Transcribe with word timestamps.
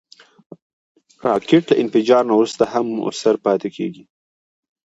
راکټ 1.25 1.63
له 1.69 1.75
انفجار 1.83 2.23
نه 2.29 2.33
وروسته 2.37 2.63
هم 2.73 2.85
مؤثر 2.99 3.35
پاتې 3.45 3.69
کېږي 3.75 4.03